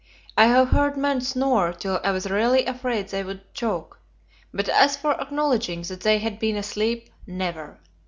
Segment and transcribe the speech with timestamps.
[0.35, 3.99] I have heard men snore till I was really afraid they would choke,
[4.51, 7.77] but as for acknowledging that they had been asleep never!